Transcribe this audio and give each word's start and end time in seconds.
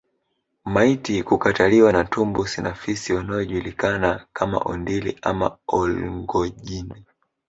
Maiti 0.65 1.23
kukataliwa 1.23 1.91
na 1.91 2.03
tumbusi 2.03 2.61
na 2.61 2.73
fisi 2.73 3.13
wanaojulikana 3.13 4.25
kama 4.33 4.57
Ondili 4.65 5.17
ama 5.21 5.57
Olngojine 5.67 7.05